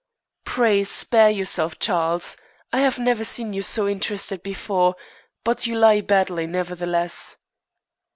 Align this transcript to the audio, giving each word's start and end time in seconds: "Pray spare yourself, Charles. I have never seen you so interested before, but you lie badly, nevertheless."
"Pray 0.45 0.83
spare 0.83 1.29
yourself, 1.29 1.77
Charles. 1.77 2.35
I 2.73 2.79
have 2.79 2.97
never 2.97 3.23
seen 3.23 3.53
you 3.53 3.61
so 3.61 3.87
interested 3.87 4.41
before, 4.41 4.95
but 5.43 5.67
you 5.67 5.75
lie 5.75 6.01
badly, 6.01 6.47
nevertheless." 6.47 7.37